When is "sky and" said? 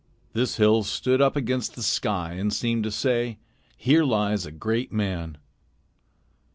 1.83-2.51